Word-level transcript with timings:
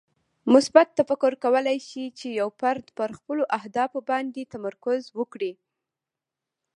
مثبت 0.53 0.87
تفکر 0.99 1.33
کولی 1.43 1.77
شي 1.87 2.05
چې 2.17 2.27
یو 2.39 2.49
فرد 2.59 2.85
پر 2.97 3.09
خپلو 3.19 3.43
اهدافو 3.57 3.99
باندې 4.09 4.49
تمرکز 4.53 5.01
وکړي. 5.19 5.51